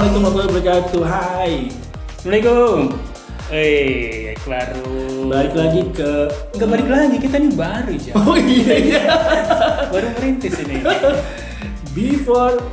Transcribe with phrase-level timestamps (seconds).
[0.00, 1.02] Assalamualaikum warahmatullahi wabarakatuh.
[1.12, 1.52] Hai.
[2.16, 2.78] Assalamualaikum.
[3.52, 4.92] Eh, baru.
[5.28, 6.10] Balik lagi ke
[6.56, 8.12] Enggak balik lagi, kita ini baru aja.
[8.16, 9.02] Oh iya iya.
[9.92, 10.80] baru merintis ini.
[11.92, 12.64] Before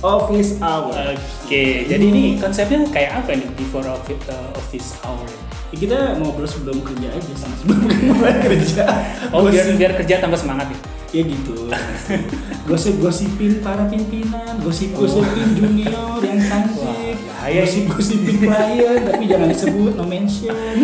[0.00, 1.12] office hour.
[1.44, 5.28] Oke, jadi ini konsepnya kayak apa nih before office, uh, office hour?
[5.68, 8.88] Ya, kita ngobrol sebelum kerja aja sama sebelum mulai kerja.
[9.36, 10.78] Oh, biar biar kerja tambah semangat ya.
[11.14, 11.54] Ya gitu.
[12.68, 17.62] Gosip-gosipin para pimpinan, gosip-gosipin junior yang cantik, Wah, bahaya ini.
[17.62, 20.76] gosip-gosipin klien tapi jangan disebut no mention.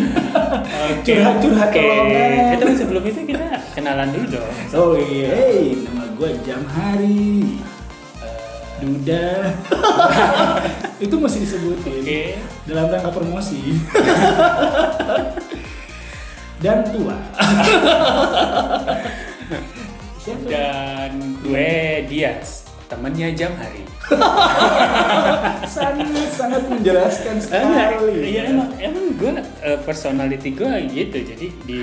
[1.03, 1.83] Curhat-curhat Oke.
[1.83, 2.31] lowongan.
[2.31, 4.53] Eh, tapi sebelum itu kita kenalan dulu dong.
[4.77, 7.59] Oh iya, hey, nama gue Jam Hari.
[8.81, 9.53] Duda.
[11.05, 12.23] itu masih disebutin Oke.
[12.65, 13.61] dalam rangka promosi.
[16.65, 17.17] Dan tua.
[20.25, 21.73] Dan gue
[22.05, 23.85] Dias, temennya Jam Hari.
[25.71, 28.35] sangat sangat menjelaskan sekali.
[28.35, 29.33] Iya emang emang gue
[29.63, 31.83] eh, personality gue gitu jadi di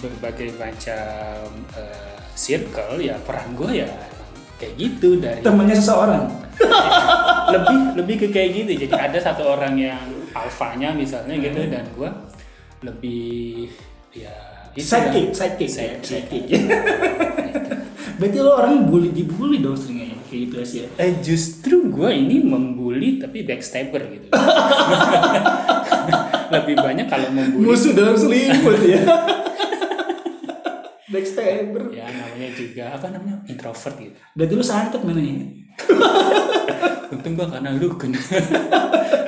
[0.00, 3.90] berbagai macam eh, circle ya peran gue ya
[4.56, 6.24] kayak gitu dari Temannya seseorang.
[7.54, 10.00] lebih lebih ke kayak gitu jadi ada satu orang yang
[10.32, 11.72] alfanya misalnya gitu Hmm.
[11.72, 12.10] dan gue
[12.80, 13.68] lebih
[14.10, 14.32] ya
[14.76, 16.04] Sidekick, sidekick, ya, Sidekick.
[16.04, 16.60] sidekick.
[18.16, 20.88] Berarti lo orang bully dibully dong seringnya kayak gitu sih ya.
[20.96, 24.28] Eh justru gue ini membuli tapi backstabber gitu.
[26.54, 27.72] Lebih banyak kalau membuli.
[27.72, 29.04] Musuh dalam selimut ya.
[31.12, 31.92] Backstabber.
[31.92, 34.16] Ya namanya juga apa namanya introvert gitu.
[34.32, 35.44] Berarti lu santet namanya.
[37.12, 38.10] Untung gue kenal dukun.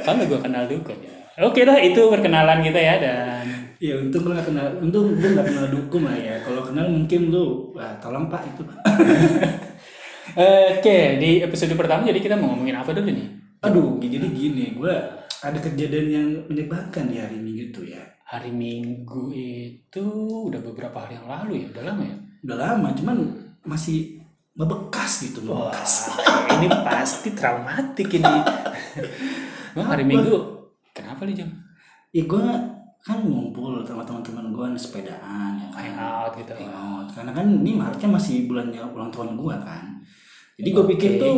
[0.02, 1.12] Kalau gue kenal dukun ya.
[1.38, 3.46] Oke lah itu perkenalan kita ya dan
[3.78, 6.34] Ya untung lu gak kenal, untung lu gak kenal dukun lah ya.
[6.42, 8.74] Kalau kenal mungkin lu, wah tolong pak itu pak.
[10.74, 13.38] Oke di episode pertama jadi kita mau ngomongin apa dulu nih?
[13.62, 14.94] Aduh, jadi gini, gue
[15.38, 18.02] ada kejadian yang menyebalkan di hari Minggu itu ya.
[18.26, 20.04] Hari Minggu itu
[20.50, 22.16] udah beberapa hari yang lalu ya, udah lama ya.
[22.50, 23.16] Udah lama, cuman
[23.62, 24.18] masih
[24.58, 26.18] membekas gitu, Wah, membekas.
[26.58, 28.26] ini pasti traumatik ini.
[29.78, 30.02] Wah, hari?
[30.02, 30.57] Minggu
[30.98, 31.50] kenapa nih jam?
[32.10, 32.44] Ya gue
[33.06, 35.80] kan ngumpul sama teman-teman gue sepedaan ya kan.
[35.86, 36.52] Hangout gitu.
[36.58, 37.06] Hangout.
[37.14, 39.86] Karena kan ini Maretnya masih bulannya ulang tahun gue kan.
[40.58, 41.36] Jadi gue pikir Oke, tuh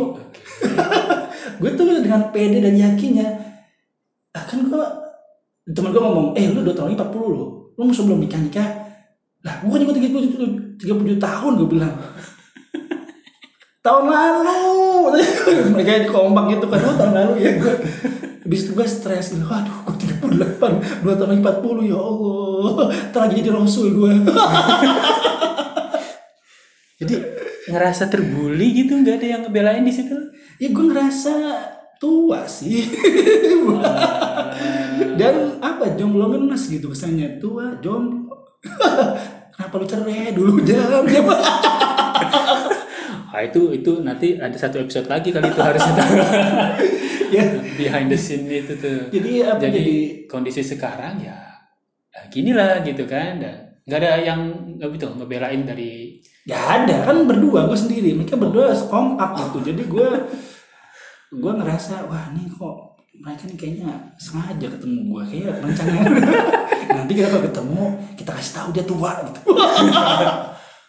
[1.61, 3.27] gue tuh dengan pede dan yakinnya
[4.31, 4.85] ah kan gue
[5.75, 7.45] temen gue ngomong eh lu udah tahun ini 40 lo
[7.75, 8.69] lu mau sebelum nikah nikah
[9.41, 11.93] lah gue kan juga 30, 37 tahun gue bilang
[13.85, 15.19] tahun lalu
[15.75, 17.75] mereka kompak gitu kan oh tahun lalu ya gue
[18.51, 23.19] Habis itu gue stres gitu, waduh gue 38, dua tahun lagi 40 ya Allah Ntar
[23.23, 24.11] lagi jadi rasul gue
[26.99, 27.15] Jadi
[27.71, 30.19] ngerasa terbully gitu nggak ada yang ngebelain di situ?
[30.59, 31.31] Ya gue ngerasa
[31.95, 32.91] tua sih
[35.23, 38.35] Dan apa jomblo ngenes gitu kesannya tua jomblo.
[39.55, 41.07] Kenapa lu cerai dulu jam.
[43.31, 46.03] Ah itu itu nanti ada satu episode lagi kali itu harus ada
[47.31, 47.45] ya.
[47.79, 49.09] behind the scene itu tuh.
[49.09, 49.97] Jadi apa Jadi, jadi,
[50.27, 51.39] kondisi sekarang ya,
[52.11, 53.39] ya gini lah gitu kan.
[53.87, 54.39] Nggak ada yang
[54.77, 58.13] nggak gitu ngebelain dari ya ada kan berdua gue sendiri.
[58.13, 59.73] Mereka berdua kompak gitu.
[59.73, 60.09] Jadi gue
[61.31, 63.87] gue ngerasa wah nih kok mereka nih kayaknya
[64.19, 65.93] sengaja ketemu gue kayak rencana
[66.97, 67.83] nanti kita kalau ketemu
[68.17, 69.41] kita kasih tahu dia tua gitu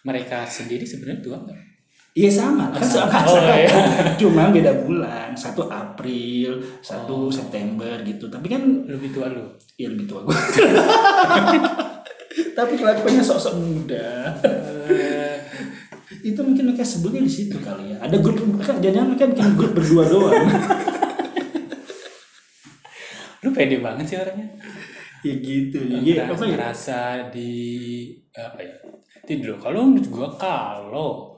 [0.08, 1.71] mereka sendiri sebenarnya tua nggak?
[2.12, 3.08] Iya sama, kan Sama.
[3.08, 3.72] sama, Oh, iya.
[4.20, 8.28] cuma beda bulan, satu April, satu September gitu.
[8.28, 9.48] Tapi kan Lebih tua lu.
[9.74, 10.36] ya lebih tua gue.
[12.52, 14.28] Tapi kelakuannya sok-sok muda.
[16.20, 18.04] Itu mungkin mereka sebutnya di situ kali ya.
[18.04, 20.48] Ada grup, kan jangan mereka bikin grup berdua doang.
[23.42, 24.48] lu pede banget sih orangnya.
[25.22, 25.78] ya gitu.
[25.82, 26.50] Iya, ngerasa, apa ya?
[26.52, 26.98] ngerasa
[27.30, 27.50] di
[28.32, 28.74] apa ya
[29.22, 31.31] tidur kalau menurut gua kalau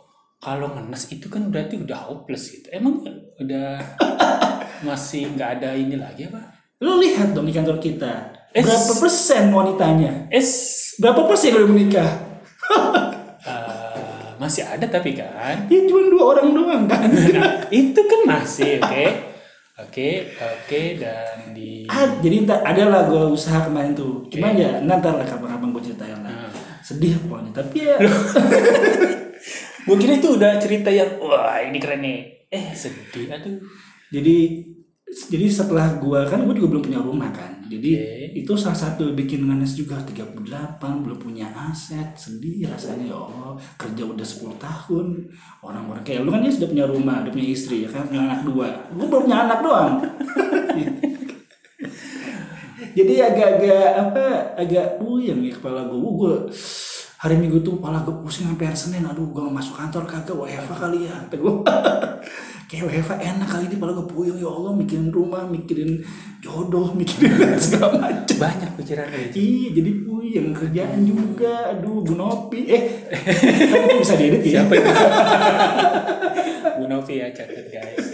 [0.44, 3.00] kalau ngenes itu kan berarti udah hopeless gitu emang
[3.40, 3.80] udah
[4.86, 6.54] masih nggak ada ini lagi apa
[6.84, 8.34] Lu lihat dong di kantor kita.
[8.52, 8.66] Es.
[8.66, 10.28] Berapa persen wanitanya?
[10.28, 10.50] es
[11.00, 12.10] Berapa persen yang udah menikah?
[13.48, 17.08] eh, masih ada tapi kan Ya cuma dua orang doang kan.
[17.34, 19.06] nah itu kan masih oke
[19.80, 24.24] oke oke dan di Ah, jadi ada lah gue usaha kemarin tuh.
[24.32, 24.64] Cuma Oke.
[24.64, 26.32] ya nanti lah kapan-kapan gue ceritain lah.
[26.32, 26.48] Nah.
[26.80, 27.50] Sedih pokoknya.
[27.52, 27.96] Tapi ya
[29.84, 32.48] gua kira itu udah cerita yang wah ini keren nih.
[32.48, 33.28] Eh sedih.
[33.30, 33.60] Aduh.
[34.14, 34.36] Jadi
[35.14, 37.62] jadi setelah gue kan gue juga belum punya rumah kan.
[37.70, 38.44] Jadi Oke.
[38.44, 40.42] itu salah satu bikin ngenes juga 38
[40.80, 43.54] belum punya aset sedih rasanya ya Allah.
[43.78, 45.06] Kerja udah 10 tahun.
[45.62, 48.10] Orang-orang kayak lu kan dia sudah punya rumah udah punya istri ya kan?
[48.10, 48.68] Punya anak dua.
[48.90, 49.92] Gue belum punya anak doang.
[52.94, 56.34] Jadi agak-agak apa agak puyeng ya kepala gue gue
[57.24, 60.76] hari minggu tuh kepala gue pusing sampai hari senin aduh gue masuk kantor kagak WFH
[60.76, 61.52] kali ya kata gue
[62.68, 66.04] kayak WFH enak kali ini kepala gue puyeng ya Allah mikirin rumah mikirin
[66.44, 69.40] jodoh mikirin segala macam Banyak pikiran kayak gitu.
[69.40, 71.70] Iya, jadi puyeng kerjaan juga.
[71.70, 72.66] Aduh, Bu Nopi.
[72.66, 72.82] Eh,
[73.70, 74.66] kamu bisa diedit ya?
[74.66, 74.90] Siapa itu?
[76.82, 78.13] Bu Novi ya catat guys.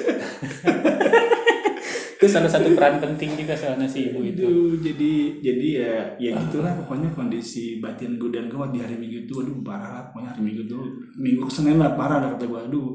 [2.20, 4.44] Itu salah satu peran penting juga soalnya si ibu itu.
[4.44, 9.24] Aduh, jadi jadi ya ya gitulah pokoknya kondisi batin gue dan gue di hari Minggu
[9.24, 10.78] itu aduh parah lah pokoknya hari Minggu itu
[11.16, 12.88] Minggu ke Senin lah parah dah kata gue aduh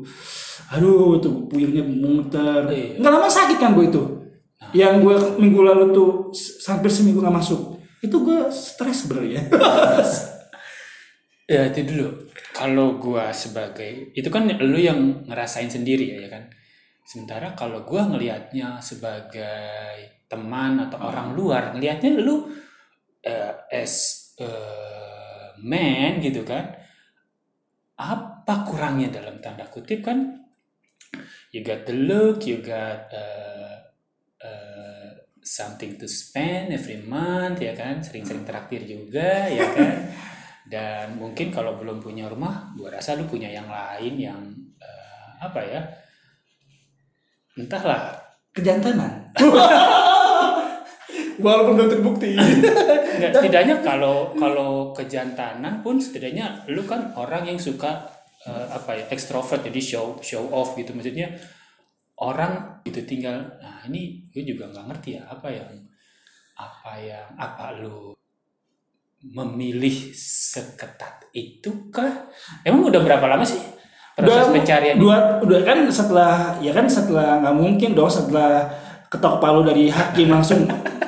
[0.69, 3.01] aduh tuh puyengnya muter Iya.
[3.01, 4.03] nggak lama sakit kan gue itu
[4.77, 6.29] yang gue minggu lalu tuh
[6.69, 9.41] hampir seminggu nggak masuk itu gue stres sebenarnya
[11.45, 12.09] Ya itu dulu.
[12.57, 16.43] Kalau gua sebagai itu kan lu yang ngerasain sendiri ya, ya kan.
[17.05, 22.49] Sementara kalau gua ngelihatnya sebagai teman atau orang luar, ngelihatnya lu
[23.21, 23.93] eh, as
[24.41, 26.65] eh, man gitu kan.
[27.95, 30.33] Apa kurangnya dalam tanda kutip kan?
[31.53, 33.77] You got the look, you got eh,
[34.41, 35.09] eh,
[35.45, 39.97] something to spend every month ya kan, sering-sering traktir juga ya kan.
[40.73, 44.41] Dan mungkin kalau belum punya rumah, gua rasa lu punya yang lain yang
[44.81, 45.81] eh, apa ya?
[47.55, 48.19] Entahlah.
[48.55, 49.11] kejantanan.
[51.43, 52.31] Walaupun belum terbukti.
[52.39, 57.99] Nggak, setidaknya kalau kalau kejantanan pun setidaknya lu kan orang yang suka
[58.47, 60.95] eh, apa ya ekstrovert jadi show show off gitu.
[60.95, 61.35] Maksudnya
[62.23, 65.71] orang itu tinggal nah ini gue juga nggak ngerti ya apa yang
[66.55, 68.15] apa yang apa lu
[69.35, 72.31] memilih seketat itu kah?
[72.63, 73.74] Emang udah berapa lama sih
[74.15, 78.67] proses Udah- pencarian dua udah kan setelah ya kan setelah nggak mungkin dong setelah
[79.05, 80.65] ketok palu dari hakim langsung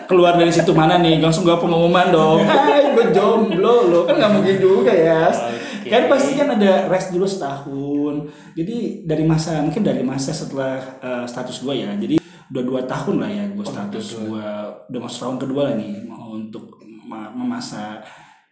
[0.07, 1.19] keluar dari situ mana nih?
[1.19, 2.39] Langsung gak pengumuman dong.
[2.47, 5.91] Hai gue jomblo lo kan nggak mungkin juga ya Oke.
[5.91, 8.31] kan pasti kan ada rest dulu setahun.
[8.55, 11.91] Jadi dari masa mungkin dari masa setelah eh, status gue ya.
[11.99, 12.15] Jadi
[12.47, 14.47] udah dua tahun lah ya gue status gue
[14.87, 17.99] udah masuk tahun kedua lah nih mau untuk ma- memasa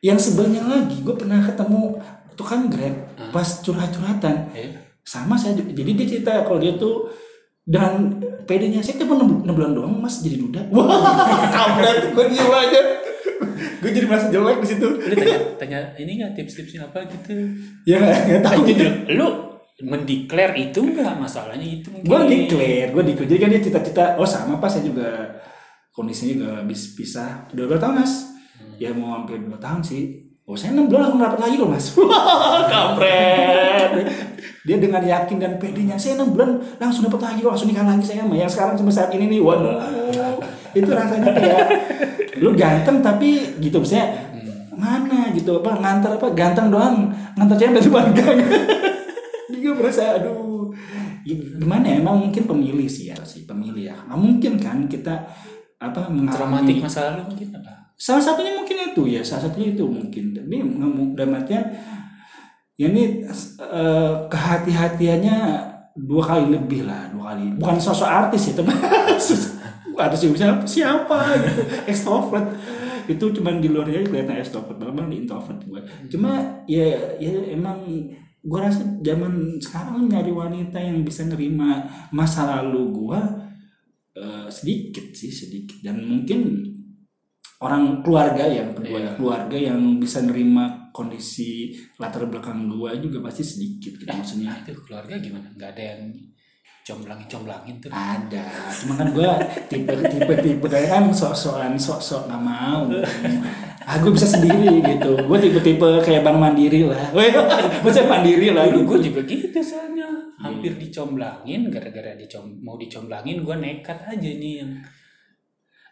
[0.04, 1.00] yang sebenarnya lagi.
[1.00, 1.96] Gue pernah ketemu
[2.36, 2.96] tukang grab
[3.32, 4.36] pas curhat-curhatan.
[4.56, 4.72] Eh,
[5.06, 7.10] sama saya jadi dia cerita kalau dia tuh
[7.66, 10.62] dengan PD-nya saya cuma 6, bulan doang mas jadi duda.
[10.74, 12.82] Wah kampret gue diem aja.
[13.82, 14.88] Gue jadi merasa jelek di situ.
[15.02, 17.34] Tanya tanya ini nggak tips-tipsnya apa gitu?
[17.90, 18.54] Ya nggak nggak tahu.
[18.62, 18.86] Ah, gitu.
[19.18, 19.28] Lu
[19.76, 22.08] mendeklar itu enggak masalahnya itu mungkin.
[22.08, 23.30] gue declare gue declare.
[23.34, 25.10] Jadi kan dia cita-cita oh sama pas saya juga
[25.94, 27.50] kondisinya juga habis pisah.
[27.54, 28.14] Udah berapa tahun mas?
[28.82, 31.86] Ya mau hampir dua tahun sih oh saya enam bulan langsung dapat lagi loh mas.
[31.98, 33.92] Wah kampret.
[34.66, 38.06] Dia dengan yakin dan pedenya saya enam bulan langsung dapat lagi loh langsung nikah lagi
[38.06, 39.42] saya sama yang sekarang sampai saat ini nih.
[39.42, 39.78] Waduh.
[40.78, 41.66] Itu rasanya kayak
[42.42, 44.22] lu ganteng tapi gitu misalnya
[44.76, 47.82] mana gitu apa ngantar apa ganteng doang ngantar cewek
[48.14, 48.38] gang.
[49.50, 50.70] Dia gue merasa aduh.
[51.26, 53.98] Gimana ya emang mungkin pemilih sih ya sih pemilih ya.
[54.06, 55.26] Nggak mungkin kan kita
[55.82, 57.85] apa traumatik mengalami masa lalu mungkin apa?
[57.96, 60.36] Salah satunya mungkin itu ya salah satunya itu mungkin.
[60.36, 60.56] Tapi
[61.16, 61.66] dalam artian
[62.76, 63.24] ya ini
[63.60, 65.38] eh, kehati-hatiannya
[65.96, 67.56] dua kali lebih lah dua kali.
[67.56, 68.76] Bukan sosok artis ya teman.
[69.96, 71.62] Artis siapa siapa gitu.
[71.88, 72.52] Extrovert.
[73.08, 75.80] Itu cuman di luarnya kelihatan extrovert memang di introvert gue
[76.12, 76.36] cuma
[76.68, 77.80] ya ya emang
[78.44, 83.20] gue rasa zaman sekarang nyari wanita yang bisa nerima masa lalu gue
[84.20, 85.80] eh, sedikit sih sedikit.
[85.80, 86.75] Dan mungkin
[87.66, 89.12] orang keluarga yang ya, Iya.
[89.18, 94.54] keluarga yang bisa nerima kondisi latar belakang gua juga pasti sedikit gitu maksudnya.
[94.54, 95.48] Nah, itu keluarga gimana?
[95.52, 96.02] Enggak ada yang
[96.86, 97.90] comblangin-comblangin tuh.
[97.90, 102.86] ada cuma kan gua tipe tipe tipe kayak kan sok-sokan sok-sok nggak mau.
[103.86, 105.14] Ah gue bisa sendiri gitu.
[105.30, 106.98] Gue tipe tipe kayak bank mandiri lah.
[107.18, 107.30] Weh,
[107.86, 110.10] maksudnya mandiri lah Dulu gue gitu juga gitu soalnya.
[110.42, 114.74] Hampir dicomblangin gara-gara dicom mau dicomblangin gue nekat aja nih yang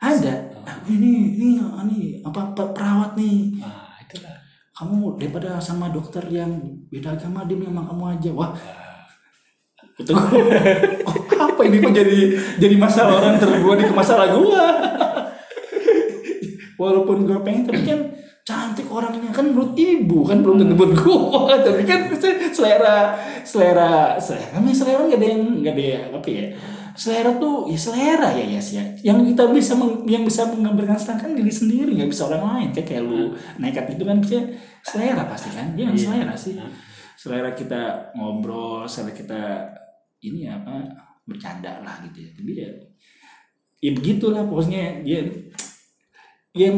[0.03, 0.35] ada.
[0.67, 3.63] Aku ini ini ini apa, perawat nih.
[3.63, 4.35] Ah itulah.
[4.75, 6.59] Kamu daripada sama dokter yang
[6.91, 8.29] beda agama dia memang kamu aja.
[8.35, 8.51] Wah.
[9.93, 12.17] Itu oh, apa ini kok jadi
[12.57, 14.63] jadi masalah orang terbuat di masalah gua?
[16.81, 17.99] Walaupun gua pengen tapi kan
[18.43, 19.29] cantik orangnya.
[19.29, 21.55] Kan menurut ibu kan belum tentu buat gua.
[21.65, 22.09] Tapi kan
[22.51, 26.45] selera selera selera namanya selera nggak ada yang nggak ada yang apa ya
[26.93, 28.83] selera tuh ya selera ya yes ya.
[29.03, 32.69] Yang kita bisa meng- yang bisa menggambarkan selera kan diri sendiri nggak bisa orang lain.
[32.71, 33.19] Kayak kayak lu
[33.57, 34.39] nekat itu kan kita
[34.81, 35.73] selera pasti kan?
[35.73, 36.03] Dia kan Iya.
[36.03, 36.53] selera sih.
[36.55, 36.73] Hmm.
[37.13, 37.81] selera kita
[38.13, 39.41] ngobrol selera kita
[40.21, 40.83] ini apa
[41.23, 42.29] bercanda lah gitu ya.
[42.33, 42.69] Tapi ya
[43.79, 45.23] ya begitulah pokoknya dia
[46.53, 46.77] yang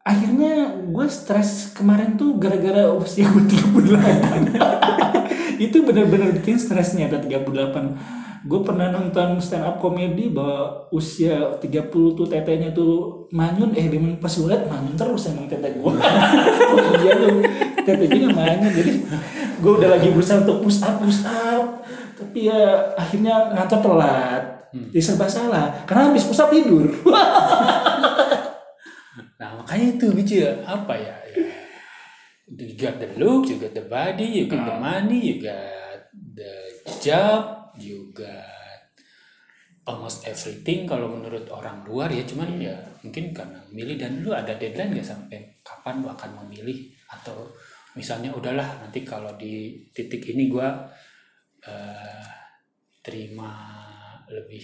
[0.00, 0.52] akhirnya
[0.86, 4.54] gue stres kemarin tuh gara-gara usia gue 38
[5.66, 11.88] itu bener-bener bikin stresnya ada 38 gue pernah nonton stand up komedi bahwa usia 30
[11.92, 13.72] tuh tetenya tuh manyun.
[13.72, 15.92] Eh memang pas gue liat manyun terus emang tete gue
[17.00, 17.36] iya tuh
[17.86, 18.72] tete gue manyun?
[18.74, 18.92] Jadi
[19.56, 21.80] gue udah lagi berusaha untuk push up push up.
[22.16, 24.42] Tapi ya akhirnya ngantor telat.
[24.74, 25.72] Jadi serba salah.
[25.88, 26.92] Karena habis push up tidur.
[29.36, 31.12] Nah makanya itu lucu ya apa ya?
[31.36, 31.44] ya.
[32.56, 36.52] You got the look, you got the body, you got the money, you got the
[37.04, 38.66] job, you got
[39.86, 42.74] almost everything kalau menurut orang luar ya cuman ya
[43.06, 46.90] mungkin karena milih dan lu ada deadline gak sampai kapan lu akan memilih?
[47.06, 47.46] Atau
[47.94, 50.74] misalnya udahlah nanti kalau di titik ini gua
[51.62, 52.26] eh,
[53.00, 53.54] terima
[54.26, 54.62] lebih.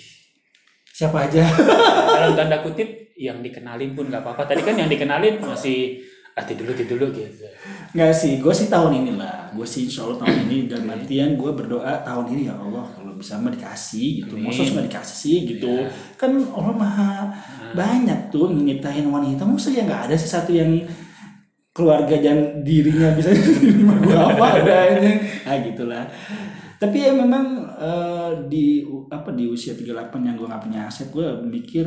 [0.92, 1.47] Siapa aja?
[2.19, 4.50] Dalam tanda kutip yang dikenalin pun nggak apa-apa.
[4.50, 7.44] Tadi kan yang dikenalin masih ah dulu dulu gitu
[7.92, 9.52] Nggak sih, gue sih tahun ini lah.
[9.52, 13.12] Gue sih insya Allah tahun ini dan artian gue berdoa tahun ini ya Allah kalau
[13.20, 14.40] bisa mah dikasih gitu.
[14.40, 15.72] Maksudnya nggak dikasih sih gitu.
[15.84, 15.92] Iya.
[16.16, 17.12] Kan Allah maha
[17.76, 19.44] banyak tuh nyiptain wanita.
[19.44, 20.72] Masa ya nggak ada sih satu yang
[21.76, 25.12] keluarga dan dirinya bisa diterima gue apa adanya.
[25.44, 26.04] Nah gitulah.
[26.80, 27.44] Tapi ya memang
[27.76, 31.86] eh, di apa di usia 38 yang gue nggak punya aset gue mikir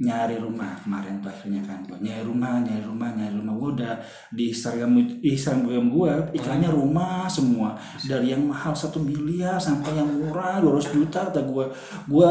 [0.00, 0.80] nyari rumah.
[0.80, 3.54] Kemarin tuh akhirnya kan gue nyari rumah nyari rumah nyari rumah.
[3.54, 3.94] Gue udah
[4.32, 4.90] di Instagram
[5.20, 7.76] di Instagram gue iklannya rumah semua.
[8.00, 11.64] Dari yang mahal satu miliar sampai yang murah 200 juta kata gue
[12.08, 12.30] gue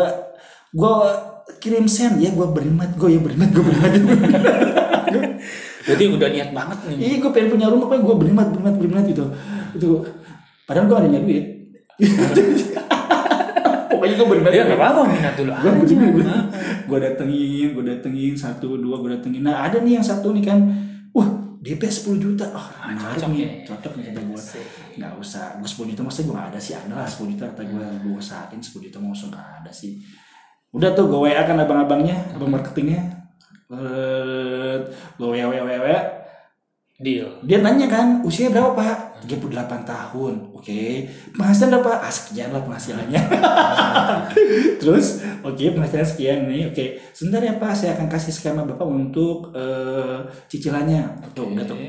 [0.73, 0.93] gue
[1.61, 3.91] kirim send ya gue berimat gue ya berimat gue berimat.
[5.89, 6.97] Jadi udah niat banget nih.
[6.97, 9.25] Iya gue pengen punya rumah gue berimat berimat berimat gitu.
[9.77, 10.01] Itu
[10.65, 11.45] padahal gue adanya duit
[13.99, 16.05] pokoknya gue berimat ya nggak apa-apa minat dulu gue begini
[16.87, 19.43] gue datengin gue datengin satu dua gue datengin.
[19.43, 20.59] Nah ada nih yang satu nih kan.
[21.11, 21.27] Wah
[21.59, 22.47] DP 10 juta.
[22.55, 23.49] Oh menarik cocok nih ya.
[23.67, 24.41] cocok nih kata gue
[24.95, 26.73] nggak usah gue 10 juta maksudnya gue ada sih.
[26.79, 29.99] Ada lah 10 juta kata gue gue usahain 10 juta mau nggak ada sih.
[30.71, 33.03] Udah tuh gue WA kan abang-abangnya abang marketingnya.
[33.67, 34.75] Eh
[35.19, 36.18] gue WA WA WA
[36.99, 37.31] deal.
[37.47, 39.23] Dia nanya kan usia berapa pak?
[39.23, 40.83] 38 tahun oke.
[41.31, 42.03] Penghasilan berapa?
[42.03, 43.21] Ah sekian lah penghasilannya.
[44.83, 46.85] Terus oke penghasilan sekian nih oke.
[47.15, 51.31] Sebentar ya pak saya akan kasih skema bapak untuk eh, cicilannya.
[51.31, 51.79] Tuh tuh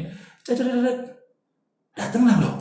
[0.47, 0.99] Cederet.
[1.93, 2.57] datanglah loh.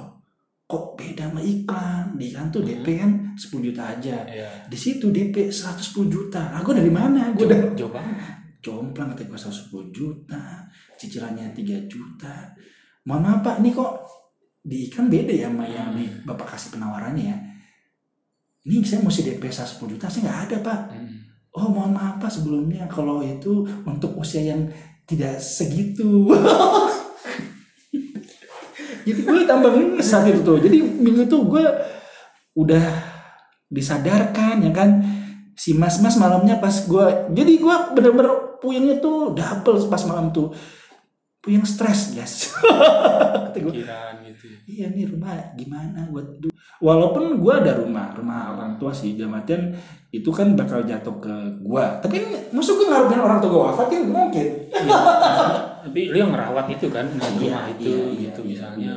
[0.69, 2.17] Kok beda sama iklan?
[2.17, 4.25] Di iklan tuh DP kan 10 juta aja.
[4.25, 6.49] Ya di situ DP 110 juta.
[6.49, 7.29] Nah gue dari mana?
[7.33, 8.33] Gue udah banget.
[8.59, 10.68] Jomplang kata gue 110 juta
[10.99, 12.51] cicilannya 3 juta.
[13.07, 13.91] Mohon maaf pak ini kok
[14.59, 17.37] di iklan beda ya sama yang di bapak kasih penawarannya ya?
[18.67, 20.81] Ini saya mesti DP 110 juta saya nggak ada pak.
[20.91, 21.17] Hmm.
[21.49, 24.67] oh mohon maaf pak sebelumnya kalau itu untuk usia yang
[25.07, 26.29] tidak segitu.
[29.07, 29.73] Jadi gue tambah
[30.05, 30.61] saat itu tuh.
[30.61, 31.65] Jadi minggu tuh gue
[32.53, 32.85] udah
[33.71, 35.01] disadarkan ya kan?
[35.57, 40.55] Si mas-mas malamnya pas gue jadi gue bener-bener puyengnya tuh double pas malam tuh
[41.39, 42.51] puyeng stres guys
[43.55, 44.59] pikiran gitu ya.
[44.67, 46.51] iya nih rumah gimana gue
[46.83, 49.71] walaupun gue ada rumah rumah orang tua sih dalam artian
[50.11, 52.17] itu kan bakal jatuh ke gue tapi
[52.51, 54.47] maksud gue ngarepin orang tua gue wafat kan mungkin.
[55.79, 58.93] Tapi lu yang ngerawat itu kan Iya, rumah itu iya, iya, gitu iya, misalnya.
[58.93, 58.95] iya.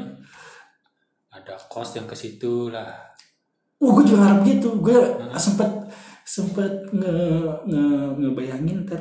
[1.33, 2.91] ada kos yang ke situ lah.
[3.81, 4.69] Wah gue juga ngarep gitu.
[4.83, 4.99] Gue
[5.39, 5.71] sempet
[6.27, 7.15] sempet nge,
[7.67, 7.85] nge
[8.19, 9.01] ngebayangin ntar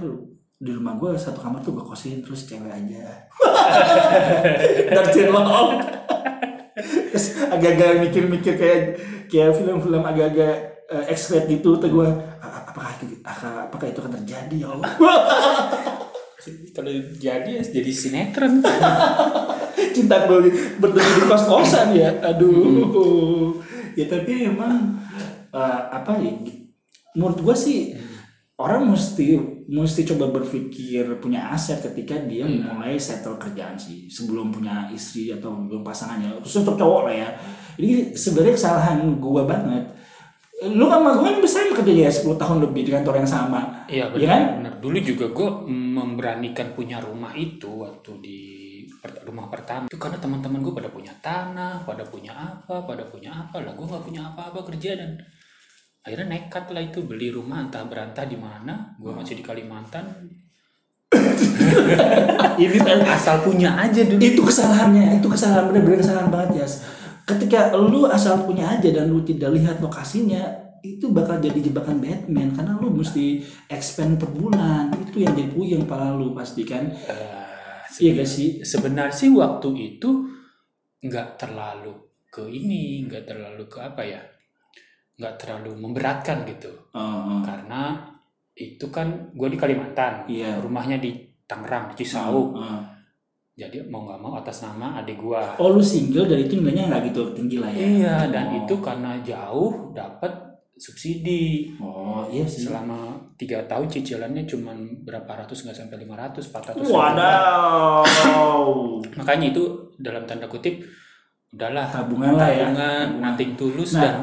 [0.61, 3.25] di rumah gue satu kamar tuh gue kosin terus cewek aja.
[4.93, 5.49] Dan cilok
[7.11, 8.79] terus agak-agak mikir-mikir kayak
[9.27, 12.07] kayak film-film agak-agak uh, expert gitu tuh gue
[12.39, 14.91] "A- apakah itu apakah, itu akan terjadi ya Allah?
[16.75, 16.89] Kalau
[17.21, 18.65] jadi ya jadi sinetron.
[19.95, 20.49] Cinta gue
[20.81, 22.09] bertemu di kos kosan ya.
[22.33, 23.61] Aduh.
[23.93, 24.97] Ya tapi emang
[25.53, 26.33] eh, apa ya
[27.13, 27.79] menurut gue sih
[28.57, 29.37] orang mesti
[29.69, 35.53] mesti coba berpikir punya aset ketika dia mulai settle kerjaan sih sebelum punya istri atau
[35.53, 37.29] belum pasangannya khusus untuk cowok lah ya.
[37.77, 39.85] Ini sebenarnya kesalahan gue banget.
[40.61, 43.85] Lu sama gue kan besar kerja ya 10 tahun lebih di kantor yang sama.
[43.89, 44.41] Iya Iya kan?
[44.41, 44.57] benar.
[44.57, 48.39] Benar dulu juga gue memberanikan punya rumah itu waktu di
[49.25, 49.89] rumah pertama.
[49.89, 53.73] Itu karena teman-teman gue pada punya tanah pada punya apa pada punya apa lah.
[53.73, 55.17] Gue nggak punya apa-apa kerja dan
[56.01, 60.05] akhirnya nekat lah itu beli rumah entah berantah di mana gue masih di Kalimantan.
[62.61, 64.21] Ini asal punya aja dulu.
[64.23, 66.67] Itu kesalahannya itu kesalahan bener-bener kesalahan banget ya
[67.27, 70.41] ketika lu asal punya aja dan lu tidak lihat lokasinya
[70.81, 74.89] itu bakal jadi jebakan Batman karena lu mesti expand per bulan.
[74.97, 76.89] Itu yang jadi puyeng pala lu pasti kan?
[76.89, 77.41] Eh,
[78.01, 78.65] iya gak sih?
[78.65, 80.25] sebenarnya sih waktu itu
[81.01, 81.93] nggak terlalu
[82.29, 84.21] ke ini nggak terlalu ke apa ya
[85.21, 87.39] nggak terlalu memberatkan gitu oh.
[87.41, 87.93] karena
[88.51, 90.57] itu kan gue di Kalimantan Iya.
[90.59, 91.13] rumahnya di
[91.45, 92.81] Tangerang di Cisauk Oh.
[93.53, 97.03] jadi mau nggak mau atas nama adik gue oh lu single dari itu nilainya nggak
[97.07, 98.57] gitu tinggi lah ya iya dan Oh.
[98.59, 100.33] itu karena jauh dapat
[100.75, 106.41] subsidi oh iya sih selama tiga tahun cicilannya cuma berapa ratus nggak sampai 500
[106.81, 108.01] 400 Wadaw.
[109.13, 109.63] makanya itu
[109.95, 110.81] dalam tanda kutip
[111.51, 112.65] udahlah Tabungan lah ya.
[112.65, 114.01] tabungan nothing tulus Nah.
[114.01, 114.15] dan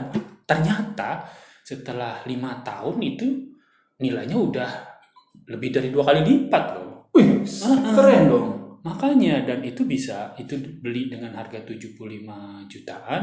[0.49, 1.29] ternyata
[1.61, 3.29] setelah lima tahun itu
[3.99, 4.71] nilainya udah
[5.47, 7.45] lebih dari dua kali lipat loh Wih,
[7.93, 8.49] keren dong.
[8.81, 11.99] makanya dan itu bisa itu beli dengan harga 75
[12.67, 13.23] jutaan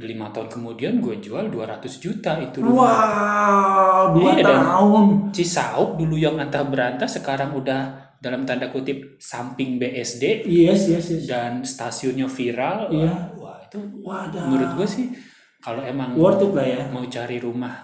[0.00, 5.04] lima tahun kemudian gue jual 200 juta itu rumah Wow, dua dan- tahun.
[5.30, 11.24] Cisauk dulu yang antah berantah sekarang udah dalam tanda kutip samping BSD Yes, yes, yes.
[11.28, 13.12] dan stasiunnya viral Iya.
[13.36, 14.48] wah, wah itu Wadah.
[14.48, 15.06] menurut gue sih
[15.66, 16.82] kalau emang worth it lah ya.
[16.86, 17.74] mau cari rumah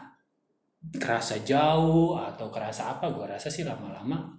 [0.92, 4.38] kerasa jauh atau kerasa apa gue rasa sih lama-lama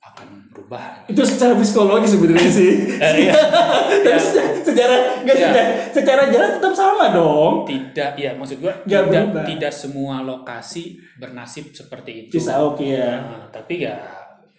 [0.00, 2.72] akan berubah Itu secara psikologi sebenarnya sih.
[2.96, 3.34] Eh, iya.
[4.00, 4.18] Tapi Ya,
[4.64, 5.44] secara, nggak Iya.
[5.44, 7.54] secara, secara jalan tetap sama dong.
[7.62, 9.44] tidak ya maksud gue Nggak tidak berubah.
[9.46, 10.82] tidak semua lokasi
[11.14, 13.20] bernasib seperti itu Cisauk ya.
[13.20, 13.98] Nah, tapi ya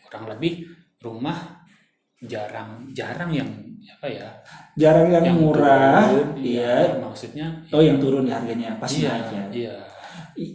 [0.06, 0.68] kurang lebih
[1.00, 1.61] rumah
[2.22, 3.50] jarang jarang yang
[3.82, 4.30] apa ya
[4.78, 6.06] Jarang yang, murah.
[6.08, 6.96] turun, Iya.
[7.02, 9.44] maksudnya Oh yang turun ya harganya pasti iya naik ya.
[9.52, 9.76] iya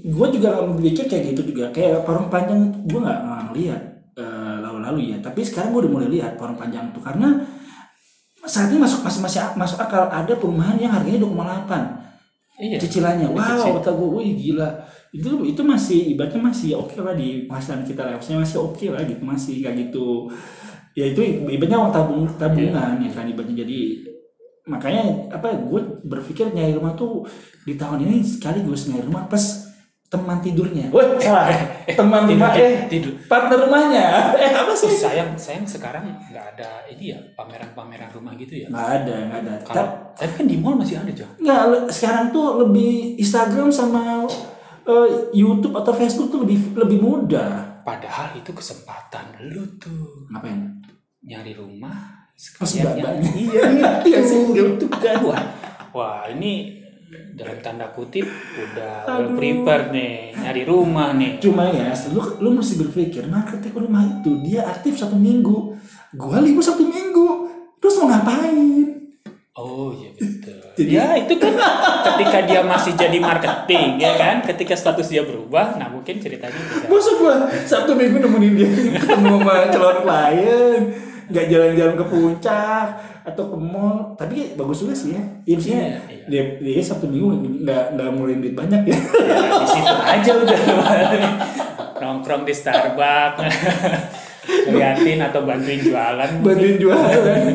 [0.02, 3.20] gue juga berpikir kayak gitu juga kayak parung panjang gue nggak
[3.50, 3.82] ngeliat
[4.14, 7.34] eh, lalu-lalu ya tapi sekarang gue udah mulai lihat parung panjang itu karena
[8.42, 13.76] saat ini masuk masih masih masuk akal ada perumahan yang harganya 2,8 iya cicilannya wow
[13.76, 14.70] kata gue wih gila
[15.12, 19.02] itu itu masih ibaratnya masih oke lah di penghasilan kita lah maksudnya masih oke lah
[19.02, 20.30] gitu masih kayak gitu
[20.96, 23.62] ya itu ibaratnya uang tabung tabungan ya kan ibaratnya.
[23.62, 23.78] Jadi
[24.66, 27.22] makanya apa gue berpikir nyari rumah tuh
[27.62, 29.68] di tahun ini sekaligus nyari rumah plus
[30.06, 30.86] teman tidurnya.
[30.90, 31.50] Wah salah.
[31.84, 33.12] Teman tidur rumah eh tidur.
[33.26, 34.06] partner rumahnya.
[34.42, 34.92] Eh apa Oh, sih?
[34.92, 38.66] Sayang sayang sekarang nggak ada ini ya pameran-pameran rumah gitu ya?
[38.68, 39.54] Nggak ada nggak ada.
[39.62, 44.24] Kalau tapi kan di mall masih ada coy Nggak, sekarang tuh lebih Instagram sama
[44.84, 47.78] eh, YouTube atau Facebook tuh lebih lebih mudah.
[47.82, 50.26] padahal itu kesempatan lu tuh.
[50.28, 50.75] Ngapain?
[51.26, 53.62] Nyari rumah sekalian iya
[54.06, 55.18] Iya itu sih, itu kan.
[55.26, 55.42] Wah
[55.90, 56.78] wah ini
[57.36, 61.38] dalam tanda kutip udah well prepare nih nyari rumah nih.
[61.38, 65.76] Cuma ya, lu, lu mesti berpikir marketing rumah itu dia aktif satu minggu,
[66.16, 67.26] gua libur satu minggu,
[67.78, 68.86] terus mau ngapain?
[69.56, 70.60] Oh iya betul.
[70.76, 71.56] Jadi- ya itu kan
[72.04, 76.90] ketika dia masih jadi marketing ya kan, ketika status dia berubah, nah mungkin ceritanya tidak.
[76.92, 77.34] Masa gua
[77.64, 78.68] satu minggu nemenin dia
[79.00, 80.80] ketemu sama calon klien,
[81.26, 82.86] nggak jalan-jalan ke puncak
[83.26, 85.22] atau ke mall, tapi bagus juga sih ya.
[85.42, 86.24] Maksudnya Iya, iya.
[86.30, 87.34] dia, dia satu minggu
[87.66, 88.94] nggak nggak ngeluarin duit banyak ya.
[88.94, 90.58] Ya, di situ aja udah
[91.96, 93.42] nongkrong di Starbucks,
[94.70, 96.30] ngeliatin atau bantuin jualan.
[96.44, 97.54] bantuin jualan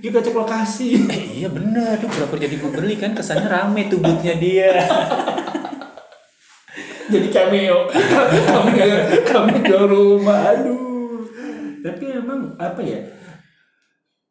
[0.00, 4.32] kita cek lokasi Eh, iya bener, tuh pura jadi pembeli kan kesannya rame tuh boothnya
[4.40, 4.72] dia.
[7.12, 8.70] jadi cameo kami
[9.26, 10.89] kami jual rumah aduh
[11.84, 13.00] tapi emang apa ya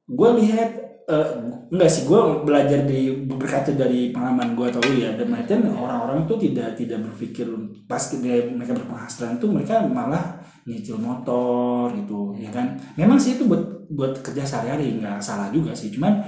[0.09, 0.69] gue lihat
[1.05, 1.29] eh,
[1.69, 6.37] enggak sih gue belajar dari berkata dari pengalaman gue tahu ya dan mereka orang-orang tuh
[6.41, 7.45] tidak tidak berpikir
[7.85, 12.77] pas mereka berpenghasilan tuh mereka malah nyicil motor gitu ya kan?
[12.93, 16.21] Memang sih itu buat buat kerja sehari-hari nggak salah juga sih cuman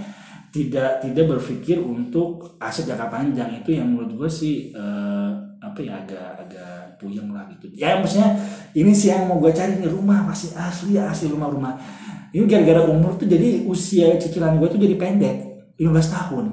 [0.52, 3.62] tidak tidak berpikir untuk aset jangka panjang.
[3.62, 5.32] Itu yang menurut gue sih eh,
[5.62, 7.66] apa ya agak agak puyeng lah gitu.
[7.74, 8.38] Ya maksudnya
[8.72, 11.74] ini sih yang mau gue cari nih rumah masih asli asli rumah-rumah.
[12.30, 15.36] Ini gara-gara umur tuh jadi usia cicilan gue tuh jadi pendek
[15.76, 16.46] 15 tahun.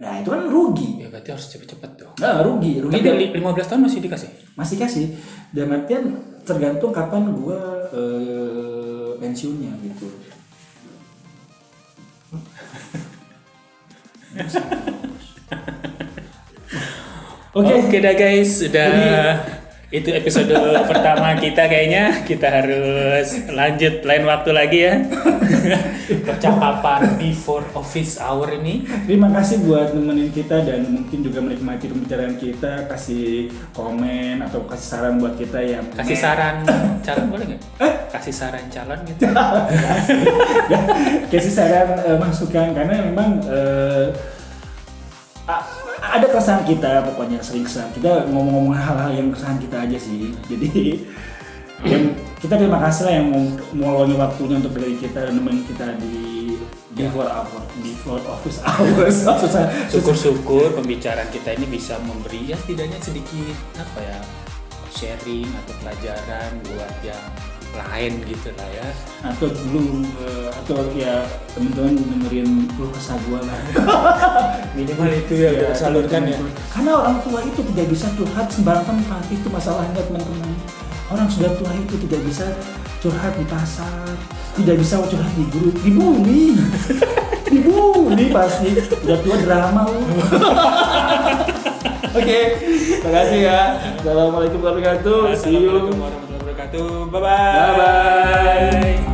[0.00, 0.98] Nah itu kan rugi.
[0.98, 2.10] Ya berarti harus cepet-cepet tuh.
[2.18, 4.28] nah, rugi rugi Tapi dan li- 15 tahun masih dikasih?
[4.56, 5.06] masih kasih.
[5.52, 6.02] Dan artian
[6.42, 7.60] tergantung kapan gue
[7.92, 10.08] eh, pensiunnya gitu.
[17.52, 18.00] Oke, Oke.
[18.00, 18.88] dah guys, sudah.
[18.88, 19.60] Jadi-
[19.92, 20.48] itu episode
[20.90, 22.24] pertama kita kayaknya.
[22.24, 24.94] Kita harus lanjut lain waktu lagi ya.
[26.28, 28.88] Percakapan before office hour ini.
[29.04, 34.88] Terima kasih buat nemenin kita dan mungkin juga menikmati pembicaraan kita, kasih komen atau kasih
[34.88, 36.64] saran buat kita yang kasih saran
[37.06, 37.62] calon boleh nggak?
[38.12, 39.24] Kasih saran calon gitu.
[41.28, 42.68] Kasih saran eh, masukan.
[42.72, 44.41] Karena memang eh, a-
[46.12, 50.36] ada keresahan kita pokoknya sering keresahan kita ngomong-ngomong hal-hal yang keresahan kita aja sih.
[50.52, 50.70] Jadi
[51.82, 55.96] yang kita terima kasih lah yang mau meluangin waktunya untuk dari kita dan nemenin kita
[55.98, 56.54] di
[56.92, 59.24] before hour before office hours.
[59.42, 59.66] Susah.
[59.88, 64.18] Syukur-syukur pembicaraan kita ini bisa memberi ya setidaknya sedikit apa ya
[64.92, 67.24] sharing atau pelajaran buat yang
[67.72, 68.88] lain gitu lah ya
[69.24, 71.24] atau belum eh, atau ya
[71.56, 73.58] teman-teman dengerin keluh kesah gua lah
[74.76, 76.38] minimal itu ya, Ya, kita salurkan ya
[76.72, 80.54] Karena orang tua itu tidak bisa curhat sembarang tempat itu masalahnya teman-teman.
[81.12, 82.46] Orang sudah tua itu tidak bisa
[83.04, 84.16] curhat di pasar,
[84.56, 86.56] tidak bisa curhat di grup, dibully,
[87.52, 88.80] dibully pasti.
[89.04, 90.00] Udah tua drama lu.
[92.16, 92.40] Oke,
[93.04, 93.60] makasih ya.
[94.00, 95.20] Assalamualaikum warahmatullahi wabarakatuh.
[95.36, 96.31] See you
[96.72, 97.10] wabarakatuh.
[97.12, 97.52] Bye-bye.
[97.76, 99.11] Bye-bye.